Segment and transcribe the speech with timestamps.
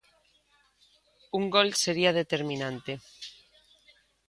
[1.39, 2.93] Un gol sería determinante.